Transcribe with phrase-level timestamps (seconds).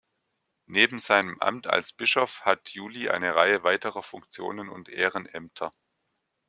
[0.65, 5.69] Neben seinem Amt als Bischof hat July eine Reihe weiterer Funktionen und Ehrenämter.